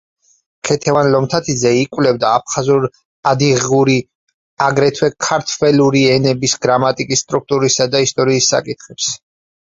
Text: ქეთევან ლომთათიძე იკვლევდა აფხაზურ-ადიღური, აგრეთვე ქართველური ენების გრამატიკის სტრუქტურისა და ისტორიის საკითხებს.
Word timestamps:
ქეთევან 0.67 1.07
ლომთათიძე 1.15 1.71
იკვლევდა 1.79 2.29
აფხაზურ-ადიღური, 2.37 3.97
აგრეთვე 4.67 5.09
ქართველური 5.25 6.01
ენების 6.15 6.55
გრამატიკის 6.63 7.21
სტრუქტურისა 7.27 7.87
და 7.97 8.01
ისტორიის 8.07 8.49
საკითხებს. 8.55 9.11